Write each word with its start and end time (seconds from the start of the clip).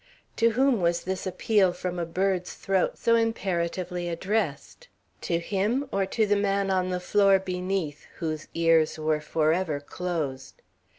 To 0.37 0.49
whom 0.49 0.81
was 0.81 1.03
this 1.03 1.27
appeal 1.27 1.73
from 1.73 1.99
a 1.99 2.07
bird's 2.07 2.55
throat 2.55 2.97
so 2.97 3.13
imperatively 3.15 4.09
addressed? 4.09 4.87
To 5.29 5.37
him 5.37 5.87
or 5.91 6.07
to 6.07 6.25
the 6.25 6.35
man 6.35 6.71
on 6.71 6.89
the 6.89 6.99
floor 6.99 7.37
beneath, 7.37 8.07
whose 8.15 8.47
ears 8.55 8.97
were 8.97 9.21
forever 9.21 9.79
closed? 9.79 10.63